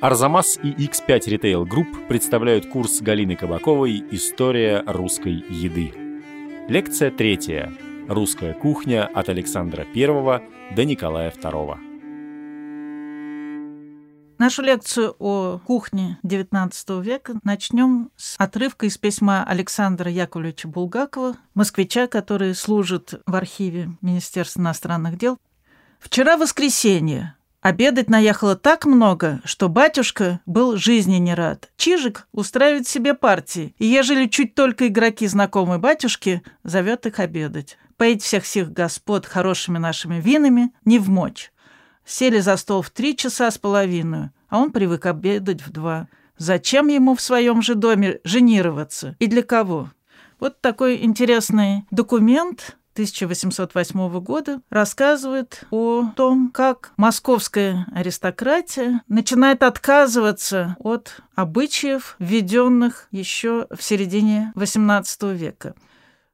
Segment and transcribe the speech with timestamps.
[0.00, 5.92] Арзамас и X5 Retail Group представляют курс Галины Кабаковой «История русской еды».
[6.68, 7.72] Лекция третья.
[8.08, 11.78] Русская кухня от Александра I до Николая II.
[14.38, 22.06] Нашу лекцию о кухне XIX века начнем с отрывка из письма Александра Яковлевича Булгакова, москвича,
[22.06, 25.38] который служит в архиве Министерства иностранных дел.
[25.98, 27.34] «Вчера воскресенье.
[27.68, 31.68] Обедать наехало так много, что батюшка был жизни не рад.
[31.76, 37.76] Чижик устраивает себе партии, и ежели чуть только игроки знакомой батюшки, зовет их обедать.
[37.98, 41.52] Поить всех сих господ хорошими нашими винами не в мочь.
[42.06, 46.08] Сели за стол в три часа с половиной, а он привык обедать в два.
[46.38, 49.14] Зачем ему в своем же доме женироваться?
[49.18, 49.90] И для кого?
[50.40, 61.20] Вот такой интересный документ 1808 года рассказывает о том, как московская аристократия начинает отказываться от
[61.36, 65.76] обычаев, введенных еще в середине XVIII века.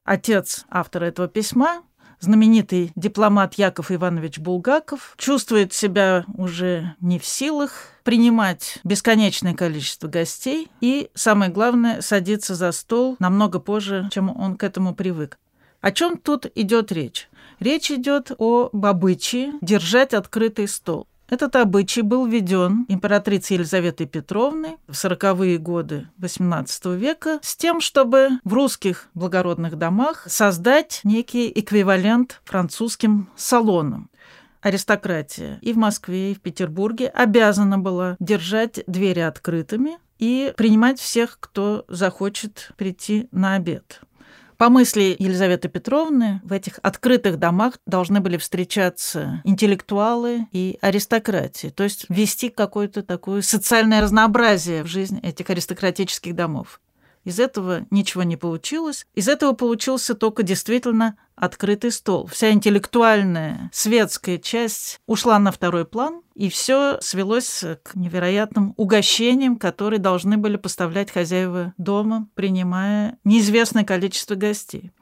[0.04, 1.82] Отец автора этого письма
[2.18, 10.70] знаменитый дипломат Яков Иванович Булгаков чувствует себя уже не в силах принимать бесконечное количество гостей
[10.80, 15.38] и, самое главное, садиться за стол намного позже, чем он к этому привык.
[15.84, 17.28] О чем тут идет речь?
[17.60, 21.06] Речь идет о обычае держать открытый стол.
[21.28, 28.30] Этот обычай был введен императрицей Елизаветой Петровной в 40-е годы XVIII века с тем, чтобы
[28.44, 34.08] в русских благородных домах создать некий эквивалент французским салонам
[34.62, 41.36] аристократия и в Москве, и в Петербурге обязана была держать двери открытыми и принимать всех,
[41.40, 44.00] кто захочет прийти на обед.
[44.64, 51.84] По мысли Елизаветы Петровны, в этих открытых домах должны были встречаться интеллектуалы и аристократии, то
[51.84, 56.80] есть ввести какое-то такое социальное разнообразие в жизнь этих аристократических домов.
[57.24, 59.06] Из этого ничего не получилось.
[59.14, 62.26] Из этого получился только действительно открытый стол.
[62.26, 69.98] Вся интеллектуальная светская часть ушла на второй план, и все свелось к невероятным угощениям, которые
[69.98, 74.92] должны были поставлять хозяева дома, принимая неизвестное количество гостей.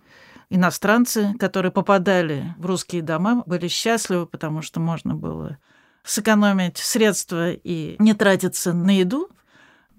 [0.49, 5.59] Иностранцы, которые попадали в русские дома, были счастливы, потому что можно было
[6.05, 9.29] сэкономить средства и не тратиться на еду,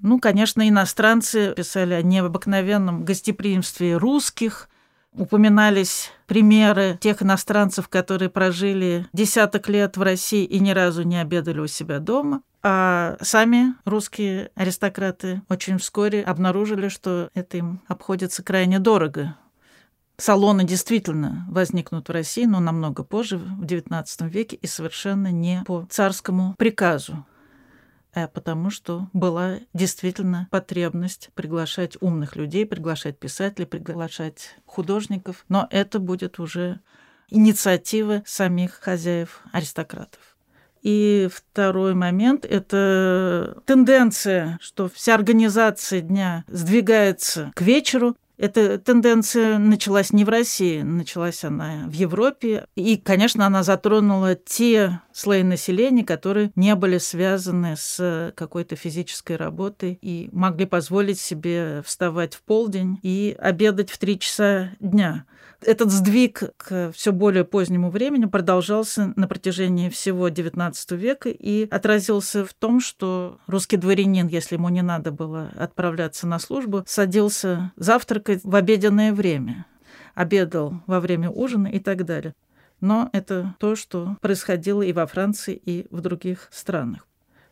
[0.03, 4.69] ну, конечно, иностранцы писали о необыкновенном гостеприимстве русских,
[5.14, 11.59] упоминались примеры тех иностранцев, которые прожили десяток лет в России и ни разу не обедали
[11.59, 12.42] у себя дома.
[12.62, 19.38] А сами русские аристократы очень вскоре обнаружили, что это им обходится крайне дорого.
[20.18, 25.88] Салоны действительно возникнут в России, но намного позже, в XIX веке, и совершенно не по
[25.90, 27.25] царскому приказу
[28.34, 36.40] потому что была действительно потребность приглашать умных людей, приглашать писателей, приглашать художников, но это будет
[36.40, 36.79] уже
[37.29, 40.19] инициатива самих хозяев аристократов.
[40.84, 50.11] И второй момент– это тенденция, что вся организация дня сдвигается к вечеру, эта тенденция началась
[50.11, 52.66] не в России, началась она в Европе.
[52.75, 59.99] И, конечно, она затронула те слои населения, которые не были связаны с какой-то физической работой
[60.01, 65.25] и могли позволить себе вставать в полдень и обедать в три часа дня.
[65.65, 72.45] Этот сдвиг к все более позднему времени продолжался на протяжении всего XIX века и отразился
[72.45, 78.32] в том, что русский дворянин, если ему не надо было отправляться на службу, садился завтракать
[78.44, 79.66] в обеденное время,
[80.16, 82.33] обедал во время ужина и так далее.
[82.81, 87.07] Но это то, что происходило и во Франции, и в других странах.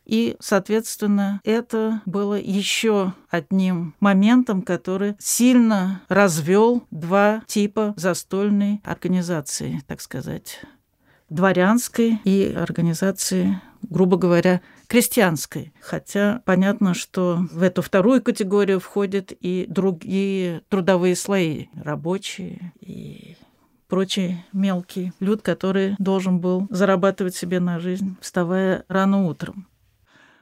[0.05, 10.01] И, соответственно, это было еще одним моментом, который сильно развел два типа застольной организации, так
[10.01, 10.59] сказать,
[11.29, 14.61] дворянской и организации, грубо говоря,
[14.91, 15.72] крестьянской.
[15.79, 23.38] Хотя понятно, что в эту вторую категорию входят и другие трудовые слои, рабочие и
[23.88, 29.66] прочий мелкий люд, который должен был зарабатывать себе на жизнь, вставая рано утром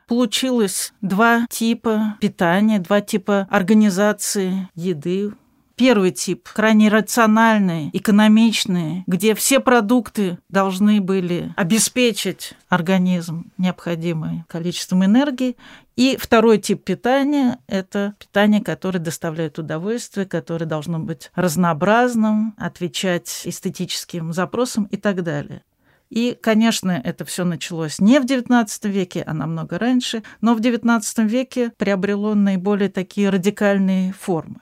[0.08, 5.32] получилось два типа питания, два типа организации еды.
[5.80, 15.56] Первый тип крайне рациональный, экономичный, где все продукты должны были обеспечить организм необходимым количеством энергии.
[15.96, 24.34] И второй тип питания– это питание, которое доставляет удовольствие, которое должно быть разнообразным, отвечать эстетическим
[24.34, 25.64] запросам и так далее.
[26.10, 31.02] И, конечно, это все началось не в XIX веке, а намного раньше, но в XIX
[31.26, 34.60] веке приобрело наиболее такие радикальные формы.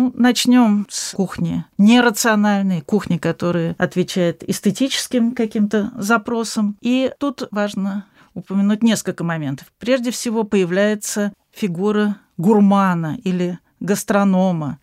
[0.00, 6.78] Ну, начнем с кухни нерациональной, кухни, которая отвечает эстетическим каким-то запросам.
[6.80, 9.70] И тут важно упомянуть несколько моментов.
[9.78, 14.78] Прежде всего появляется фигура гурмана или гастронома,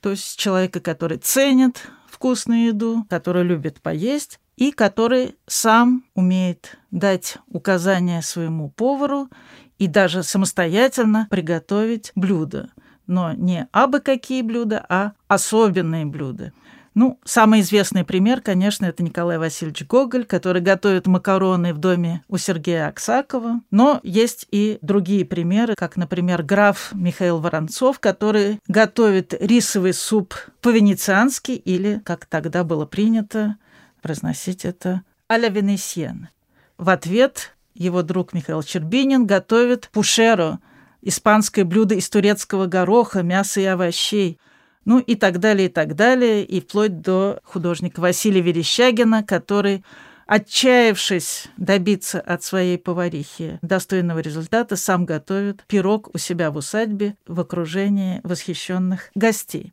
[0.00, 7.36] то есть человека, который ценит вкусную еду, который любит поесть и который сам умеет дать
[7.48, 9.28] указания своему повару
[9.76, 12.70] и даже самостоятельно приготовить блюдо.
[13.06, 16.52] Но не абы какие блюда, а особенные блюда.
[16.94, 22.36] Ну, самый известный пример, конечно, это Николай Васильевич Гоголь, который готовит макароны в доме у
[22.36, 23.60] Сергея Аксакова.
[23.70, 31.52] Но есть и другие примеры, как, например, граф Михаил Воронцов, который готовит рисовый суп по-венециански
[31.52, 33.56] или, как тогда было принято,
[34.02, 36.28] произносить это а-ля Венесьен.
[36.76, 40.58] В ответ его друг Михаил Чербинин готовит пушеро,
[41.02, 44.38] испанское блюдо из турецкого гороха, мяса и овощей.
[44.84, 49.84] Ну и так далее, и так далее, и вплоть до художника Василия Верещагина, который
[50.26, 57.38] отчаявшись добиться от своей поварихи достойного результата, сам готовит пирог у себя в усадьбе в
[57.38, 59.72] окружении восхищенных гостей.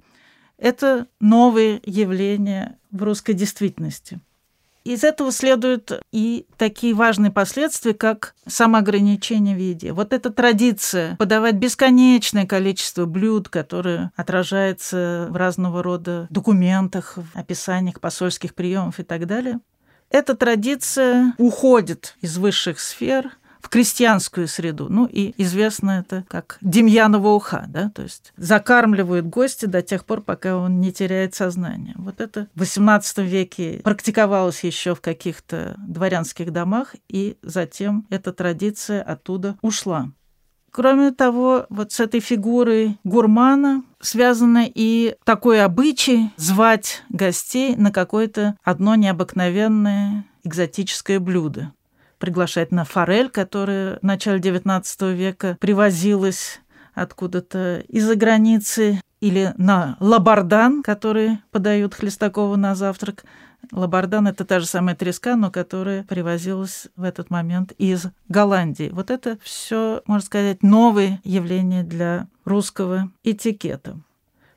[0.57, 4.19] Это новые явления в русской действительности.
[4.89, 9.93] Из этого следуют и такие важные последствия, как самоограничение в еде.
[9.93, 18.55] Вот эта традиция подавать бесконечное количество блюд, которые отражается в разного рода документах, описаниях посольских
[18.55, 19.59] приемов и так далее,
[20.09, 23.37] эта традиция уходит из высших сфер
[23.69, 24.87] крестьянскую среду.
[24.89, 30.21] Ну и известно это как Демьянова уха, да, то есть закармливают гостя до тех пор,
[30.21, 31.95] пока он не теряет сознание.
[31.97, 39.01] Вот это в XVIII веке практиковалось еще в каких-то дворянских домах, и затем эта традиция
[39.01, 40.11] оттуда ушла.
[40.71, 48.55] Кроме того, вот с этой фигурой гурмана связано и такой обычай звать гостей на какое-то
[48.63, 51.73] одно необыкновенное экзотическое блюдо
[52.19, 56.61] приглашать на форель, которая в начале XIX века привозилась
[56.93, 63.25] откуда-то из-за границы, или на лабардан, который подают Хлестакову на завтрак.
[63.71, 68.89] Лабардан– это та же самая треска, но которая привозилась в этот момент из Голландии.
[68.93, 73.99] Вот это все, можно сказать, новые явления для русского этикета.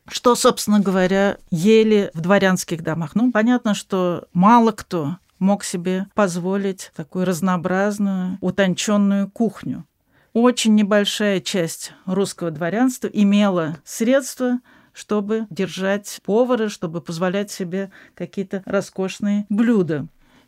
[0.09, 3.15] Что, собственно говоря, ели в дворянских домах?
[3.15, 9.85] Ну, понятно, что мало кто мог себе позволить такую разнообразную, утонченную кухню.
[10.33, 14.61] Очень небольшая часть русского дворянства имела средства,
[14.95, 20.07] чтобы держать повара, чтобы позволять себе какие-то роскошные блюда.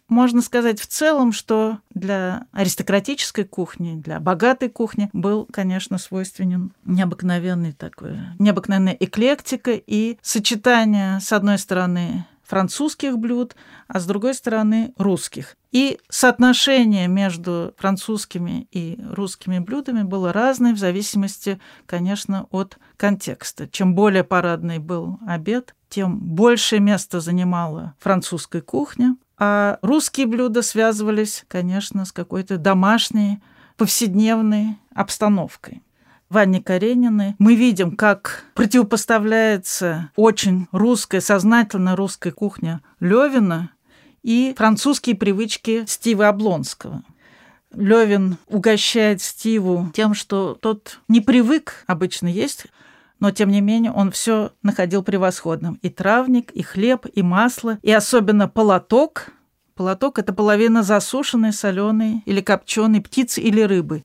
[0.08, 7.72] Можно сказать в целом, что для аристократической кухни, для богатой кухни был, конечно, свойственен необыкновенный
[7.72, 13.56] такой, необыкновенная эклектика и сочетание, с одной стороны, французских блюд,
[13.88, 15.56] а с другой стороны русских.
[15.72, 23.68] И соотношение между французскими и русскими блюдами было разное в зависимости, конечно, от контекста.
[23.68, 31.44] Чем более парадный был обед, тем большее место занимала французская кухня, а русские блюда связывались,
[31.48, 33.42] конечно, с какой-то домашней,
[33.76, 35.82] повседневной обстановкой
[36.34, 43.70] в Анне Карениной мы видим, как противопоставляется очень русская, сознательно русская кухня Левина
[44.24, 47.04] и французские привычки Стива Облонского.
[47.72, 52.66] Левин угощает Стиву тем, что тот не привык обычно есть,
[53.20, 55.78] но тем не менее он все находил превосходным.
[55.82, 59.28] И травник, и хлеб, и масло, и особенно полоток.
[59.76, 64.02] Полоток– это половина засушенной, соленой или копченой птицы или рыбы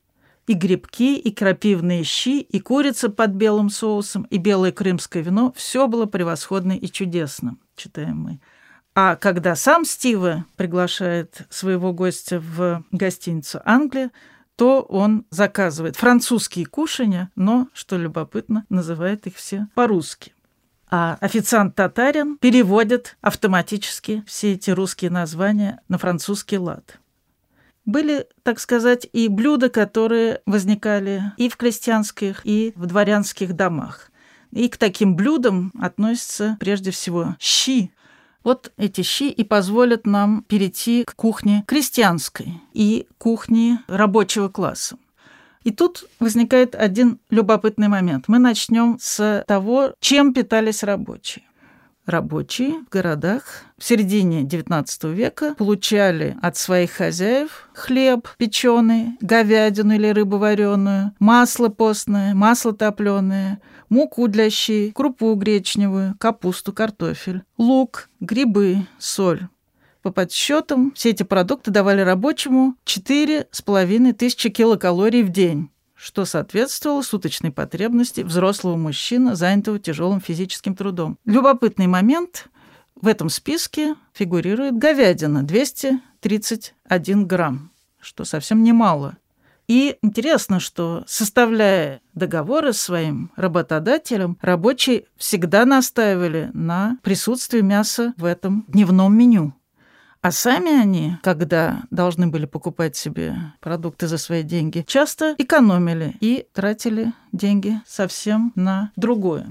[0.50, 5.52] и грибки, и крапивные щи, и курица под белым соусом, и белое крымское вино.
[5.54, 8.40] Все было превосходно и чудесно, читаем мы.
[8.92, 14.10] А когда сам Стива приглашает своего гостя в гостиницу Англия,
[14.56, 20.34] то он заказывает французские кушания, но, что любопытно, называет их все по-русски.
[20.90, 26.98] А официант-татарин переводит автоматически все эти русские названия на французский лад.
[27.86, 34.10] Были, так сказать, и блюда, которые возникали и в крестьянских, и в дворянских домах.
[34.52, 37.92] И к таким блюдам относятся прежде всего щи.
[38.42, 44.96] Вот эти щи и позволят нам перейти к кухне крестьянской и кухне рабочего класса.
[45.62, 48.24] И тут возникает один любопытный момент.
[48.28, 51.44] Мы начнем с того, чем питались рабочие.
[52.10, 53.44] Рабочие в городах
[53.78, 61.68] в середине XIX века получали от своих хозяев хлеб печеный, говядину или рыбу вареную, масло
[61.68, 69.48] постное, масло топленое, муку для щей, крупу гречневую, капусту, картофель, лук, грибы, соль.
[70.02, 75.70] По подсчетам, все эти продукты давали рабочему 4,5 тысячи килокалорий в день
[76.00, 81.18] что соответствовало суточной потребности взрослого мужчины, занятого тяжелым физическим трудом.
[81.26, 82.46] Любопытный момент.
[83.00, 89.16] В этом списке фигурирует говядина 231 грамм, что совсем немало.
[89.68, 98.24] И интересно, что составляя договоры с своим работодателем, рабочие всегда настаивали на присутствии мяса в
[98.24, 99.54] этом дневном меню.
[100.22, 106.46] А сами они, когда должны были покупать себе продукты за свои деньги, часто экономили и
[106.52, 109.50] тратили деньги совсем на другое.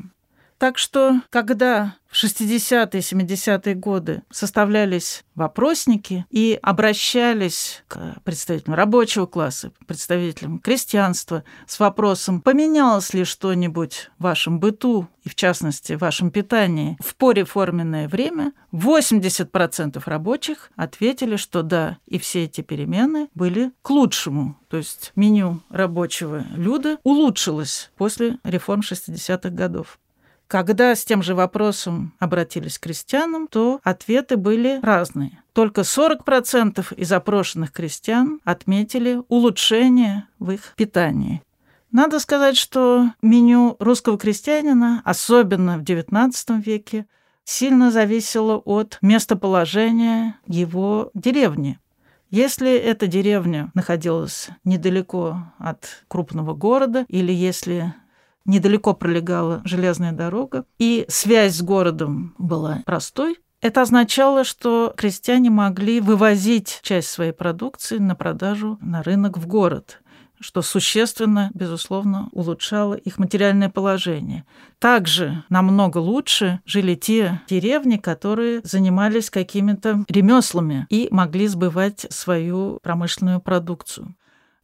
[0.60, 9.72] Так что, когда в 60-е, 70-е годы составлялись вопросники и обращались к представителям рабочего класса,
[9.88, 16.30] представителям крестьянства с вопросом, поменялось ли что-нибудь в вашем быту и, в частности, в вашем
[16.30, 23.90] питании в пореформенное время, 80% рабочих ответили, что да, и все эти перемены были к
[23.92, 24.58] лучшему.
[24.68, 29.98] То есть меню рабочего люда улучшилось после реформ 60-х годов.
[30.50, 35.44] Когда с тем же вопросом обратились к крестьянам, то ответы были разные.
[35.54, 41.44] Только 40% из опрошенных крестьян отметили улучшение в их питании.
[41.92, 47.06] Надо сказать, что меню русского крестьянина, особенно в XIX веке,
[47.44, 51.78] сильно зависело от местоположения его деревни.
[52.32, 57.94] Если эта деревня находилась недалеко от крупного города, или если
[58.50, 63.38] недалеко пролегала железная дорога, и связь с городом была простой.
[63.62, 70.00] Это означало, что крестьяне могли вывозить часть своей продукции на продажу на рынок в город
[70.42, 74.46] что существенно, безусловно, улучшало их материальное положение.
[74.80, 83.42] Также намного лучше жили те деревни, которые занимались какими-то ремеслами и могли сбывать свою промышленную
[83.42, 84.16] продукцию.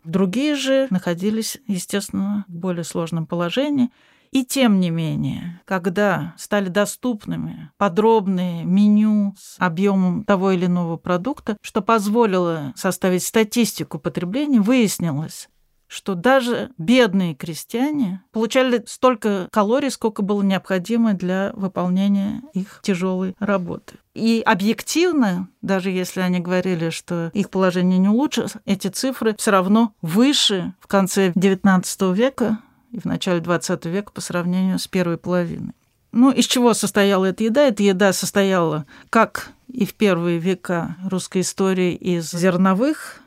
[0.06, 3.90] Другие же находились, естественно, в более сложном положении.
[4.32, 11.58] И тем не менее, когда стали доступными подробные меню с объемом того или иного продукта,
[11.62, 15.48] что позволило составить статистику потребления, выяснилось,
[15.88, 24.00] что даже бедные крестьяне получали столько калорий, сколько было необходимо для выполнения их тяжелой работы.
[24.16, 29.94] И объективно, даже если они говорили, что их положение не улучшилось, эти цифры все равно
[30.02, 32.60] выше в конце XIX века
[32.92, 35.74] и в начале XX века по сравнению с первой половиной.
[36.14, 37.68] Ну, из чего состояла эта еда?
[37.68, 43.22] Эта еда состояла, как и в первые века русской истории, из зерновых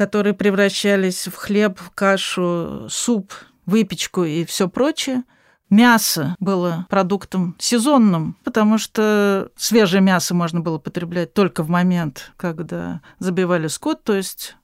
[0.00, 3.34] которые превращались в хлеб, в кашу, суп,
[3.66, 5.24] выпечку и все прочее.
[5.70, 13.00] Мясо было продуктом сезонным, потому что свежее мясо можно было потреблять только в момент, когда
[13.20, 14.56] забивали скот, то есть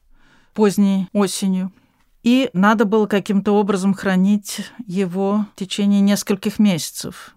[0.52, 1.72] поздней осенью.
[2.24, 7.36] И надо было каким-то образом хранить его в течение нескольких месяцев.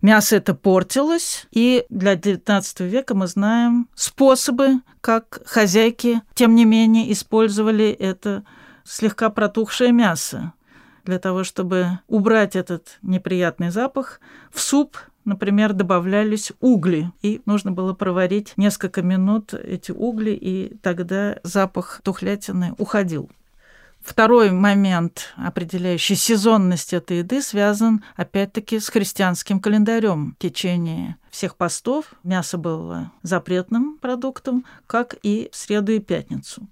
[0.00, 7.12] Мясо это портилось, и для XIX века мы знаем способы, как хозяйки, тем не менее,
[7.12, 8.44] использовали это
[8.82, 10.54] слегка протухшее мясо
[11.04, 14.20] для того, чтобы убрать этот неприятный запах.
[14.52, 21.38] В суп например, добавлялись угли, и нужно было проварить несколько минут эти угли, и тогда
[21.42, 23.30] запах тухлятины уходил.
[24.00, 30.36] Второй момент, определяющий сезонность этой еды, связан опять-таки с христианским календарем.
[30.38, 36.66] В течение всех постов мясо было запретным продуктом, как и в среду и пятницу.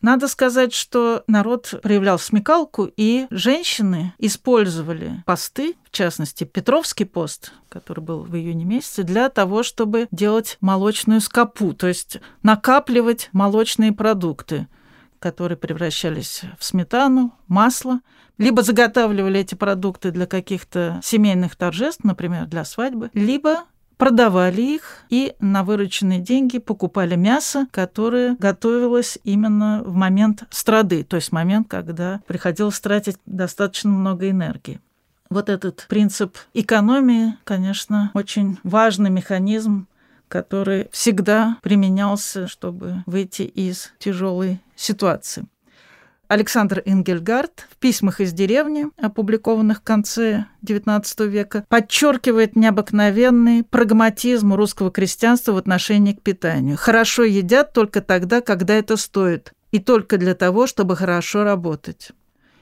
[0.00, 8.00] Надо сказать, что народ проявлял смекалку, и женщины использовали посты, в частности, Петровский пост, который
[8.00, 14.66] был в июне месяце, для того, чтобы делать молочную скопу, то есть накапливать молочные продукты–
[15.20, 18.00] которые превращались в сметану, масло,
[18.38, 23.64] либо заготавливали эти продукты для каких-то семейных торжеств, например, для свадьбы, либо
[24.00, 31.16] продавали их и на вырученные деньги покупали мясо, которое готовилось именно в момент страды, то
[31.16, 34.80] есть момент, когда приходилось тратить достаточно много энергии.
[35.28, 39.86] Вот этот принцип экономии, конечно, очень важный механизм
[40.28, 45.44] который всегда применялся, чтобы выйти из тяжелой ситуации.
[46.30, 54.92] Александр Ингельгард в письмах из деревни, опубликованных в конце XIX века, подчеркивает необыкновенный прагматизм русского
[54.92, 56.76] крестьянства в отношении к питанию.
[56.76, 62.12] Хорошо едят только тогда, когда это стоит, и только для того, чтобы хорошо работать.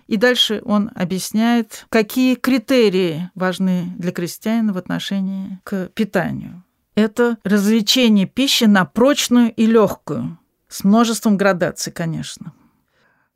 [0.06, 6.64] И дальше он объясняет, какие критерии важны для крестьянина в отношении к питанию.
[6.94, 12.54] Это развлечение пищи на прочную и легкую, с множеством градаций, конечно.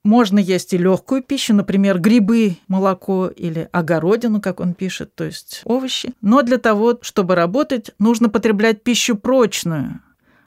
[0.04, 5.60] Можно есть и легкую пищу, например, грибы, молоко или огородину, как он пишет, то есть
[5.64, 6.12] овощи.
[6.20, 10.00] Но для того, чтобы работать, нужно потреблять пищу прочную,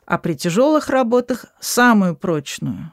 [0.06, 2.92] а при тяжелых работах самую прочную.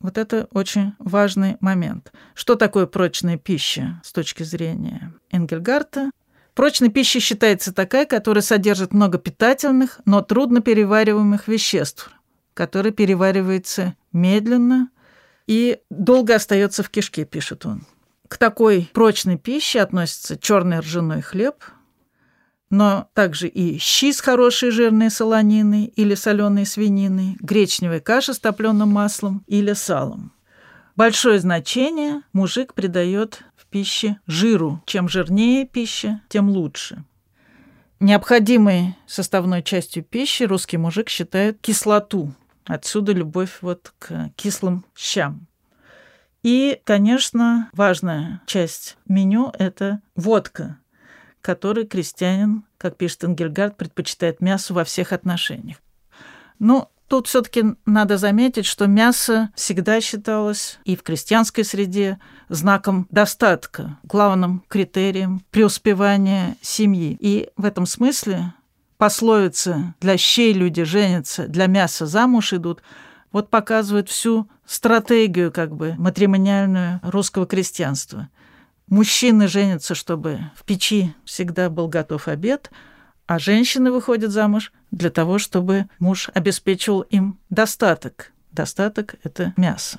[0.00, 2.12] Вот это очень важный момент.
[2.34, 6.10] Что такое прочная пища с точки зрения Энгельгарта?
[6.54, 12.10] Прочной пищей считается такая, которая содержит много питательных, но трудно перевариваемых веществ,
[12.52, 14.90] которая переваривается медленно–
[15.52, 17.82] и долго остается в кишке, пишет он.
[18.26, 21.56] К такой прочной пище относится черный ржаной хлеб,
[22.70, 28.88] но также и щи с хорошей жирной солониной или соленой свининой, гречневая каша с топленым
[28.88, 30.32] маслом или салом.
[30.96, 34.82] Большое значение мужик придает в пище жиру.
[34.86, 37.04] Чем жирнее пища, тем лучше.
[38.00, 42.32] Необходимой составной частью пищи русский мужик считает кислоту,
[42.66, 45.46] Отсюда любовь вот к кислым щам.
[46.42, 50.78] И, конечно, важная часть меню– это водка,
[51.40, 55.78] которой крестьянин, как пишет Энгельгард, предпочитает мясо во всех отношениях.
[56.58, 63.06] Ну, тут все таки надо заметить, что мясо всегда считалось и в крестьянской среде знаком
[63.10, 67.16] достатка, главным критерием преуспевания семьи.
[67.20, 68.54] И в этом смысле
[69.02, 72.84] пословица «для щей люди женятся, для мяса замуж идут»,
[73.32, 78.28] вот показывает всю стратегию как бы матримониальную русского крестьянства.
[78.86, 82.70] Мужчины женятся, чтобы в печи всегда был готов обед,
[83.26, 88.30] а женщины выходят замуж для того, чтобы муж обеспечивал им достаток.
[88.52, 89.98] Достаток– это мясо.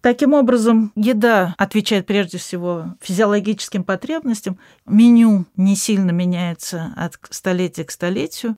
[0.00, 4.58] Таким образом, еда отвечает прежде всего физиологическим потребностям.
[4.86, 8.56] Меню не сильно меняется от столетия к столетию,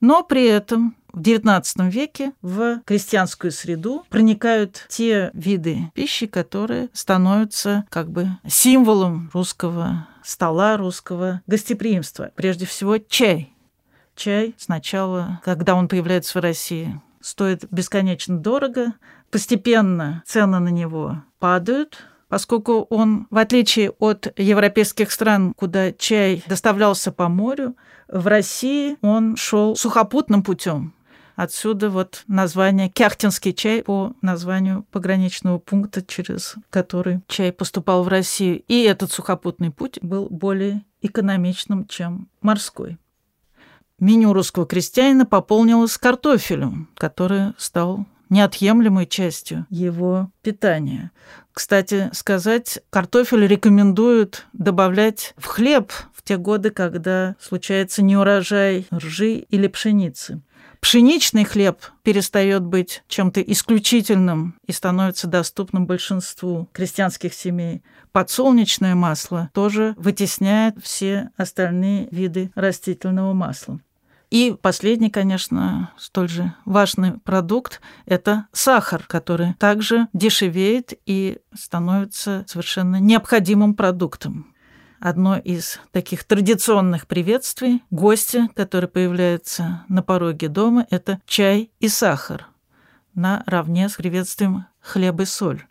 [0.00, 7.84] но при этом в XIX веке в крестьянскую среду проникают те виды пищи, которые становятся
[7.90, 12.30] как бы символом русского стола, русского гостеприимства.
[12.34, 13.52] Прежде всего, чай.
[14.14, 18.94] Чай сначала, когда он появляется в России, стоит бесконечно дорого,
[19.30, 27.12] Постепенно цены на него падают, поскольку он, в отличие от европейских стран, куда чай доставлялся
[27.12, 27.76] по морю,
[28.08, 30.94] в России он шел сухопутным путем.
[31.36, 38.62] Отсюда вот название Кяхтинский чай по названию пограничного пункта, через который чай поступал в Россию.
[38.66, 42.98] И этот сухопутный путь был более экономичным, чем морской.
[44.00, 51.10] Меню русского крестьянина пополнилось картофелем, который стал неотъемлемой частью его питания.
[51.52, 59.66] Кстати сказать, картофель рекомендуют добавлять в хлеб в те годы, когда случается неурожай ржи или
[59.66, 60.40] пшеницы.
[60.80, 67.82] Пшеничный хлеб перестает быть чем-то исключительным и становится доступным большинству крестьянских семей.
[68.12, 73.80] Подсолнечное масло тоже вытесняет все остальные виды растительного масла.
[74.30, 83.00] И последний, конечно, столь же важный продукт– это сахар, который также дешевеет и становится совершенно
[83.00, 84.54] необходимым продуктом.
[85.00, 92.48] Одно из таких традиционных приветствий гостя, который появляется на пороге дома, это чай и сахар
[93.18, 95.64] наравне с приветствием хлеб и соль.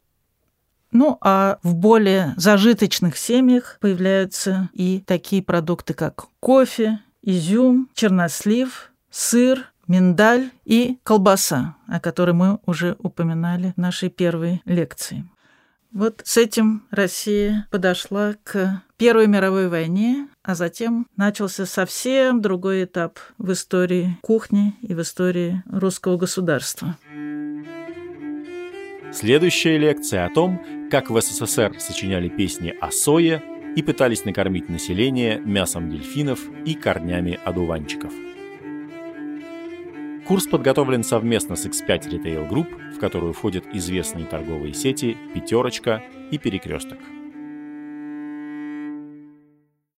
[0.91, 9.73] Ну, а в более зажиточных семьях появляются и такие продукты, как кофе, изюм, чернослив, сыр,
[9.87, 15.25] миндаль и колбаса, о которой мы уже упоминали в нашей первой лекции.
[15.91, 23.19] Вот с этим Россия подошла к Первой мировой войне, а затем начался совсем другой этап
[23.37, 26.97] в истории кухни и в истории русского государства.
[29.11, 33.41] Следующая лекция о том, как в СССР сочиняли песни о сое
[33.77, 38.11] и пытались накормить население мясом дельфинов и корнями одуванчиков.
[40.25, 46.39] Курс подготовлен совместно с X5 Retail Group, в которую входят известные торговые сети «Пятерочка» и
[46.39, 46.97] «Перекресток».